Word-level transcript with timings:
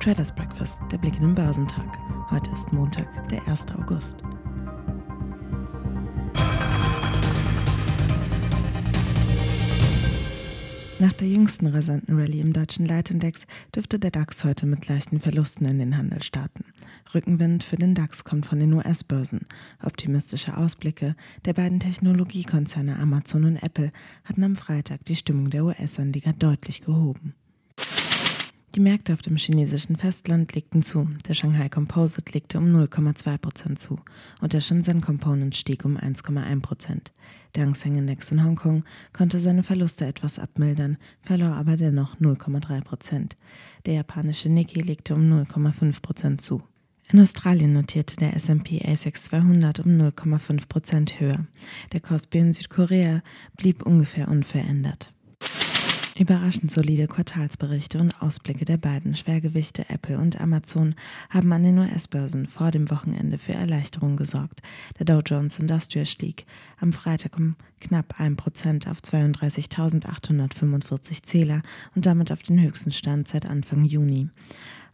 Traders 0.00 0.32
Breakfast, 0.32 0.80
der 0.90 0.96
Blick 0.96 1.16
in 1.16 1.20
den 1.20 1.34
Börsentag. 1.34 1.98
Heute 2.30 2.50
ist 2.52 2.72
Montag, 2.72 3.28
der 3.28 3.46
1. 3.46 3.66
August. 3.78 4.22
Nach 10.98 11.12
der 11.12 11.28
jüngsten 11.28 11.66
rasanten 11.66 12.18
Rallye 12.18 12.40
im 12.40 12.54
deutschen 12.54 12.86
Leitindex 12.86 13.46
dürfte 13.74 13.98
der 13.98 14.10
DAX 14.10 14.42
heute 14.42 14.64
mit 14.64 14.88
leichten 14.88 15.20
Verlusten 15.20 15.66
in 15.66 15.78
den 15.78 15.98
Handel 15.98 16.22
starten. 16.22 16.64
Rückenwind 17.14 17.62
für 17.62 17.76
den 17.76 17.94
DAX 17.94 18.24
kommt 18.24 18.46
von 18.46 18.58
den 18.58 18.72
US-Börsen. 18.72 19.46
Optimistische 19.82 20.56
Ausblicke 20.56 21.14
der 21.44 21.52
beiden 21.52 21.78
Technologiekonzerne 21.78 22.96
Amazon 22.96 23.44
und 23.44 23.62
Apple 23.62 23.92
hatten 24.24 24.44
am 24.44 24.56
Freitag 24.56 25.04
die 25.04 25.16
Stimmung 25.16 25.50
der 25.50 25.66
US-Anleger 25.66 26.32
deutlich 26.32 26.80
gehoben. 26.80 27.34
Die 28.76 28.80
Märkte 28.80 29.12
auf 29.14 29.20
dem 29.20 29.36
chinesischen 29.36 29.96
Festland 29.96 30.54
legten 30.54 30.82
zu. 30.82 31.08
Der 31.26 31.34
Shanghai 31.34 31.68
Composite 31.68 32.32
legte 32.32 32.58
um 32.58 32.66
0,2% 32.66 33.74
zu 33.74 33.98
und 34.40 34.52
der 34.52 34.60
Shenzhen 34.60 35.00
Component 35.00 35.56
stieg 35.56 35.84
um 35.84 35.96
1,1% 35.96 37.10
Der 37.56 37.64
Hang 37.64 37.74
Seng 37.74 37.98
Index 37.98 38.30
in 38.30 38.44
Hongkong 38.44 38.84
konnte 39.12 39.40
seine 39.40 39.64
Verluste 39.64 40.06
etwas 40.06 40.38
abmildern, 40.38 40.98
verlor 41.20 41.56
aber 41.56 41.76
dennoch 41.76 42.20
0,3% 42.20 43.32
Der 43.86 43.94
japanische 43.94 44.48
Nikkei 44.48 44.82
legte 44.82 45.16
um 45.16 45.22
0,5% 45.22 46.38
zu. 46.38 46.62
In 47.10 47.18
Australien 47.18 47.72
notierte 47.72 48.14
der 48.14 48.36
S&P 48.36 48.80
ASX 48.86 49.24
200 49.24 49.80
um 49.80 50.00
0,5% 50.00 51.18
höher. 51.18 51.44
Der 51.92 52.00
Kospi 52.00 52.38
in 52.38 52.52
Südkorea 52.52 53.22
blieb 53.56 53.84
ungefähr 53.84 54.28
unverändert. 54.28 55.12
Überraschend 56.20 56.70
solide 56.70 57.06
Quartalsberichte 57.06 57.98
und 57.98 58.20
Ausblicke 58.20 58.66
der 58.66 58.76
beiden 58.76 59.16
Schwergewichte 59.16 59.88
Apple 59.88 60.18
und 60.18 60.38
Amazon 60.38 60.94
haben 61.30 61.50
an 61.50 61.62
den 61.62 61.78
US-Börsen 61.78 62.46
vor 62.46 62.70
dem 62.70 62.90
Wochenende 62.90 63.38
für 63.38 63.54
Erleichterung 63.54 64.18
gesorgt. 64.18 64.60
Der 64.98 65.06
Dow 65.06 65.22
Jones 65.24 65.58
Industrial 65.58 66.04
stieg 66.04 66.44
am 66.78 66.92
Freitag 66.92 67.38
um 67.38 67.56
knapp 67.80 68.20
1% 68.20 68.90
auf 68.90 68.98
32.845 68.98 71.22
Zähler 71.22 71.62
und 71.94 72.04
damit 72.04 72.30
auf 72.32 72.42
den 72.42 72.60
höchsten 72.60 72.92
Stand 72.92 73.26
seit 73.26 73.46
Anfang 73.46 73.86
Juni. 73.86 74.28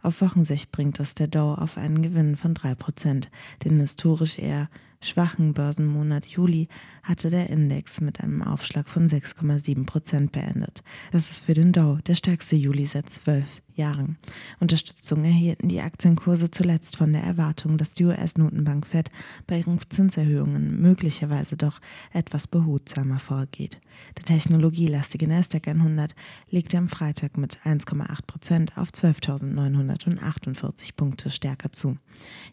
Auf 0.03 0.21
Wochensicht 0.21 0.71
bringt 0.71 1.01
es 1.01 1.15
der 1.15 1.27
Dow 1.27 1.55
auf 1.55 1.77
einen 1.77 2.03
Gewinn 2.03 2.37
von 2.37 2.55
3%, 2.55 3.27
den 3.65 3.81
historisch 3.81 4.39
eher 4.39 4.69
schwachen 5.07 5.53
Börsenmonat 5.53 6.27
Juli 6.27 6.69
hatte 7.03 7.31
der 7.31 7.51
Index 7.51 8.01
mit 8.01 8.21
einem 8.21 8.43
Aufschlag 8.43 8.89
von 8.89 9.09
6,7 9.09 9.87
Prozent 9.87 10.33
beendet. 10.33 10.83
Das 11.13 11.31
ist 11.31 11.45
für 11.45 11.55
den 11.55 11.73
Dow 11.73 11.99
der 12.07 12.15
stärkste 12.15 12.57
Juli 12.57 12.87
seit 12.87 13.11
zwölf 13.11 13.63
Jahren. 13.77 14.17
Unterstützung 14.59 15.25
erhielten 15.25 15.69
die 15.69 15.81
Aktienkurse 15.81 16.51
zuletzt 16.51 16.97
von 16.97 17.13
der 17.13 17.23
Erwartung, 17.23 17.77
dass 17.77 17.93
die 17.93 18.05
US-Notenbank 18.05 18.87
Fed 18.87 19.11
bei 19.47 19.59
ihren 19.59 19.79
Zinserhöhungen 19.89 20.81
möglicherweise 20.81 21.57
doch 21.57 21.81
etwas 22.13 22.47
behutsamer 22.47 23.19
vorgeht. 23.19 23.81
Der 24.17 24.25
technologielastige 24.25 25.29
Nasdaq 25.29 25.69
100 25.69 26.15
legte 26.51 26.79
am 26.79 26.89
Freitag 26.89 27.37
mit 27.37 27.59
1,8 27.65 28.27
Prozent 28.27 28.79
auf 28.79 28.91
12.948 28.91 30.97
Punkte 30.97 31.31
stärker 31.31 31.73
zu. 31.73 31.99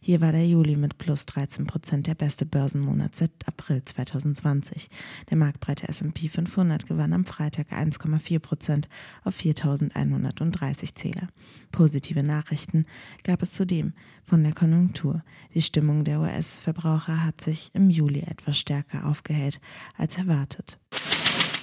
Hier 0.01 0.19
war 0.19 0.33
der 0.33 0.47
Juli 0.47 0.75
mit 0.75 0.97
plus 0.97 1.25
13 1.25 1.67
Prozent 1.67 2.07
der 2.07 2.15
beste 2.15 2.42
Börsenmonat 2.45 3.15
seit 3.15 3.31
April 3.45 3.83
2020. 3.83 4.89
Der 5.29 5.37
marktbreite 5.37 5.87
S&P 5.87 6.29
500 6.29 6.87
gewann 6.87 7.13
am 7.13 7.25
Freitag 7.25 7.71
1,4 7.71 8.39
Prozent 8.39 8.89
auf 9.23 9.37
4.130 9.37 10.95
Zähler. 10.95 11.27
Positive 11.71 12.23
Nachrichten 12.23 12.85
gab 13.23 13.41
es 13.41 13.53
zudem 13.53 13.93
von 14.23 14.43
der 14.43 14.53
Konjunktur. 14.53 15.23
Die 15.53 15.61
Stimmung 15.61 16.03
der 16.03 16.19
US-Verbraucher 16.21 17.23
hat 17.23 17.41
sich 17.41 17.71
im 17.73 17.89
Juli 17.89 18.21
etwas 18.21 18.57
stärker 18.57 19.05
aufgehellt 19.05 19.59
als 19.97 20.17
erwartet. 20.17 20.77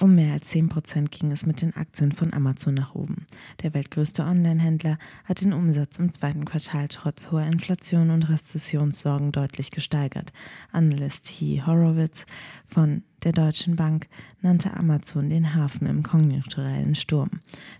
Um 0.01 0.15
mehr 0.15 0.33
als 0.33 0.47
10 0.47 0.67
Prozent 0.67 1.11
ging 1.11 1.31
es 1.31 1.45
mit 1.45 1.61
den 1.61 1.75
Aktien 1.75 2.11
von 2.11 2.33
Amazon 2.33 2.73
nach 2.73 2.95
oben. 2.95 3.27
Der 3.61 3.75
weltgrößte 3.75 4.23
Online-Händler 4.23 4.97
hat 5.25 5.41
den 5.41 5.53
Umsatz 5.53 5.99
im 5.99 6.09
zweiten 6.09 6.43
Quartal 6.43 6.87
trotz 6.87 7.29
hoher 7.29 7.43
Inflation 7.45 8.09
und 8.09 8.27
Rezessionssorgen 8.27 9.31
deutlich 9.31 9.69
gesteigert. 9.69 10.33
Analyst 10.71 11.27
He 11.27 11.61
Horowitz 11.63 12.25
von 12.65 13.03
der 13.21 13.31
Deutschen 13.31 13.75
Bank 13.75 14.07
nannte 14.41 14.73
Amazon 14.73 15.29
den 15.29 15.53
Hafen 15.53 15.85
im 15.85 16.01
konjunkturellen 16.01 16.95
Sturm. 16.95 17.29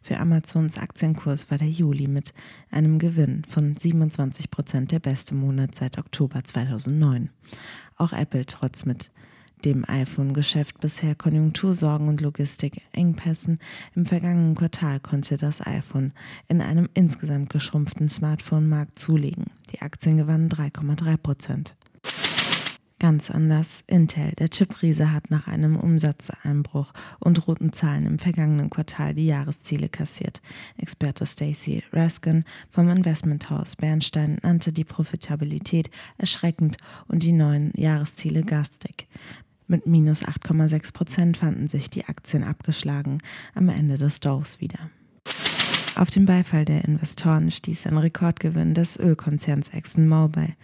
Für 0.03 0.19
Amazons 0.19 0.77
Aktienkurs 0.77 1.49
war 1.49 1.57
der 1.57 1.69
Juli 1.69 2.07
mit 2.07 2.35
einem 2.69 2.99
Gewinn 2.99 3.45
von 3.49 3.75
27 3.75 4.51
Prozent 4.51 4.91
der 4.91 4.99
beste 4.99 5.33
Monat 5.33 5.73
seit 5.73 5.97
Oktober 5.97 6.43
2009. 6.43 7.31
Auch 7.97 8.13
Apple 8.13 8.45
trotz 8.45 8.85
mit 8.85 9.09
dem 9.65 9.85
iPhone-Geschäft 9.87 10.79
bisher 10.79 11.15
Konjunktursorgen 11.15 12.07
und 12.07 12.21
Logistikengpässen. 12.21 13.59
Im 13.95 14.05
vergangenen 14.05 14.55
Quartal 14.55 14.99
konnte 14.99 15.37
das 15.37 15.65
iPhone 15.65 16.13
in 16.47 16.61
einem 16.61 16.89
insgesamt 16.93 17.49
geschrumpften 17.49 18.09
Smartphone-Markt 18.09 18.99
zulegen. 18.99 19.45
Die 19.71 19.81
Aktien 19.81 20.17
gewannen 20.17 20.49
3,3 20.49 21.17
Prozent. 21.17 21.75
Ganz 23.01 23.31
anders 23.31 23.83
Intel. 23.87 24.33
Der 24.37 24.49
Chip-Riese 24.49 25.11
hat 25.11 25.31
nach 25.31 25.47
einem 25.47 25.75
Umsatzeinbruch 25.75 26.93
und 27.19 27.47
roten 27.47 27.73
Zahlen 27.73 28.05
im 28.05 28.19
vergangenen 28.19 28.69
Quartal 28.69 29.15
die 29.15 29.25
Jahresziele 29.25 29.89
kassiert. 29.89 30.39
Experte 30.77 31.25
Stacy 31.25 31.81
Raskin 31.91 32.43
vom 32.69 32.89
Investmenthaus 32.89 33.75
Bernstein 33.75 34.37
nannte 34.43 34.71
die 34.71 34.83
Profitabilität 34.83 35.89
erschreckend 36.19 36.77
und 37.07 37.23
die 37.23 37.31
neuen 37.31 37.73
Jahresziele 37.75 38.43
garstig. 38.43 39.07
Mit 39.71 39.87
minus 39.87 40.25
8,6 40.25 40.91
Prozent 40.91 41.37
fanden 41.37 41.69
sich 41.69 41.89
die 41.89 42.03
Aktien 42.03 42.43
abgeschlagen 42.43 43.19
am 43.55 43.69
Ende 43.69 43.97
des 43.97 44.19
Dows 44.19 44.59
wieder. 44.59 44.89
Auf 45.95 46.09
den 46.09 46.25
Beifall 46.25 46.65
der 46.65 46.83
Investoren 46.83 47.51
stieß 47.51 47.87
ein 47.87 47.95
Rekordgewinn 47.95 48.73
des 48.73 48.97
Ölkonzerns 48.99 49.69
ExxonMobil. 49.69 50.55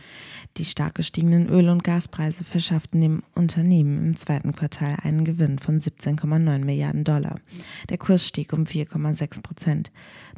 Die 0.57 0.65
stark 0.65 0.95
gestiegenen 0.95 1.47
Öl- 1.47 1.69
und 1.69 1.85
Gaspreise 1.85 2.43
verschafften 2.43 2.99
dem 2.99 3.23
Unternehmen 3.33 3.97
im 4.07 4.15
zweiten 4.17 4.53
Quartal 4.53 4.97
einen 5.01 5.23
Gewinn 5.23 5.57
von 5.57 5.79
17,9 5.79 6.65
Milliarden 6.65 7.05
Dollar. 7.05 7.39
Der 7.87 7.97
Kurs 7.97 8.27
stieg 8.27 8.51
um 8.51 8.65
4,6 8.65 9.41
Prozent. 9.41 9.91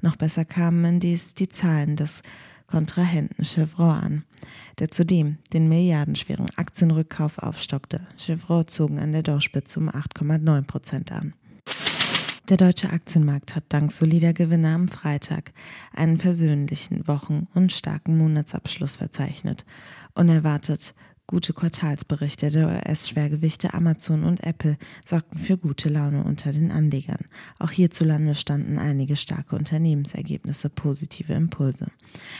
Noch 0.03 0.15
besser 0.15 0.45
kamen 0.45 0.85
indes 0.85 1.33
die 1.33 1.49
Zahlen 1.49 1.95
des 1.95 2.21
Kontrahenten 2.69 3.43
Chevron 3.43 3.89
an, 3.89 4.23
der 4.77 4.89
zudem 4.89 5.37
den 5.53 5.67
milliardenschweren 5.69 6.47
Aktienrückkauf 6.55 7.39
aufstockte. 7.39 8.01
Chevron 8.17 8.67
zogen 8.67 8.99
an 8.99 9.11
der 9.11 9.23
Dorspitze 9.23 9.79
um 9.79 9.89
8,9 9.89 10.61
Prozent 10.67 11.11
an. 11.11 11.33
Der 12.49 12.57
deutsche 12.57 12.89
Aktienmarkt 12.89 13.55
hat 13.55 13.65
dank 13.69 13.91
solider 13.91 14.33
Gewinne 14.33 14.73
am 14.73 14.87
Freitag 14.87 15.51
einen 15.93 16.17
persönlichen 16.17 17.07
Wochen- 17.07 17.47
und 17.53 17.71
starken 17.71 18.17
Monatsabschluss 18.17 18.97
verzeichnet. 18.97 19.65
Unerwartet 20.15 20.95
Gute 21.29 21.53
Quartalsberichte 21.53 22.49
der 22.49 22.67
US-Schwergewichte 22.69 23.75
Amazon 23.75 24.23
und 24.23 24.43
Apple 24.43 24.79
sorgten 25.05 25.37
für 25.37 25.59
gute 25.59 25.87
Laune 25.87 26.23
unter 26.23 26.51
den 26.51 26.71
Anlegern. 26.71 27.27
Auch 27.59 27.69
hierzulande 27.69 28.33
standen 28.33 28.79
einige 28.79 29.15
starke 29.15 29.55
Unternehmensergebnisse 29.55 30.71
positive 30.71 31.33
Impulse. 31.33 31.91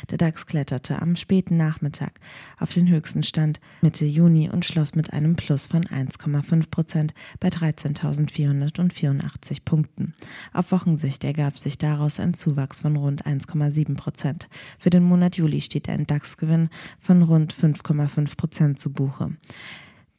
Der 0.10 0.18
DAX 0.18 0.48
kletterte 0.48 1.04
am 1.04 1.16
späten 1.18 1.56
Nachmittag 1.56 2.20
auf 2.60 2.74
den 2.74 2.90
höchsten 2.90 3.22
Stand 3.22 3.60
Mitte 3.82 4.06
Juni 4.06 4.50
und 4.50 4.66
schloss 4.66 4.96
mit 4.96 5.14
einem 5.14 5.36
Plus 5.36 5.68
von 5.68 5.84
1,5 5.84 6.72
Prozent 6.72 7.14
bei 7.40 7.50
13.484 7.50 9.60
Punkten. 9.64 10.16
Auf 10.52 10.72
Wochensicht 10.72 11.24
ergab 11.24 11.60
sich 11.60 11.78
daraus 11.78 12.20
ein 12.20 12.34
Zuwachs 12.34 12.82
von 12.82 12.96
rund 12.96 13.28
1,7 13.28 13.96
Prozent. 13.96 14.50
Für 14.80 14.90
den 14.90 15.04
Monat 15.04 15.38
Juli 15.38 15.62
steht 15.62 15.90
ein 15.90 16.08
DAX-Gewinn 16.08 16.70
von 17.00 17.22
rund 17.22 17.54
5,5 17.54 18.36
Prozent 18.36 18.79
zu 18.80 18.92
Buche. 18.92 19.38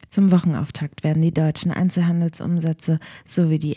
Zum 0.08 0.32
Wochenauftakt 0.32 1.04
werden 1.04 1.20
die 1.20 1.34
deutschen 1.34 1.70
Einzelhandelsumsätze 1.70 2.98
sowie 3.26 3.58
die 3.58 3.76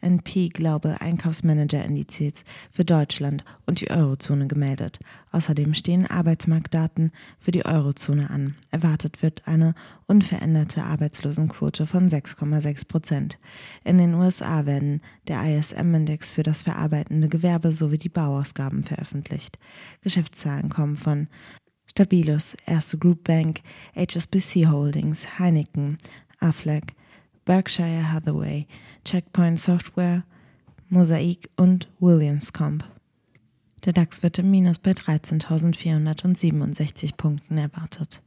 S&P 0.00 0.48
Global 0.48 0.96
Einkaufsmanager 0.98 1.84
Indizes 1.84 2.44
für 2.70 2.84
Deutschland 2.84 3.44
und 3.66 3.80
die 3.80 3.90
Eurozone 3.90 4.46
gemeldet. 4.46 4.98
Außerdem 5.32 5.74
stehen 5.74 6.06
Arbeitsmarktdaten 6.06 7.12
für 7.38 7.50
die 7.50 7.64
Eurozone 7.64 8.30
an. 8.30 8.56
Erwartet 8.70 9.22
wird 9.22 9.46
eine 9.46 9.74
unveränderte 10.06 10.82
Arbeitslosenquote 10.82 11.86
von 11.86 12.08
6,6 12.08 12.88
Prozent. 12.88 13.38
In 13.84 13.98
den 13.98 14.14
USA 14.14 14.66
werden 14.66 15.02
der 15.28 15.42
ISM-Index 15.42 16.32
für 16.32 16.42
das 16.42 16.62
verarbeitende 16.62 17.28
Gewerbe 17.28 17.72
sowie 17.72 17.98
die 17.98 18.08
Bauausgaben 18.08 18.84
veröffentlicht. 18.84 19.58
Geschäftszahlen 20.02 20.68
kommen 20.68 20.96
von 20.96 21.28
Stabilus, 21.86 22.56
Erste 22.66 22.98
Group 22.98 23.24
Bank, 23.24 23.60
HSBC 23.96 24.66
Holdings, 24.68 25.38
Heineken, 25.38 25.98
Aflac, 26.38 26.94
Berkshire 27.50 28.12
Hathaway, 28.12 28.68
Checkpoint 29.04 29.58
Software, 29.58 30.22
Mosaic 30.88 31.50
und 31.56 31.88
Williams 31.98 32.52
Comp. 32.52 32.84
Der 33.84 33.92
DAX 33.92 34.22
wird 34.22 34.38
im 34.38 34.52
Minus 34.52 34.78
bei 34.78 34.92
13.467 34.92 37.16
Punkten 37.16 37.58
erwartet. 37.58 38.22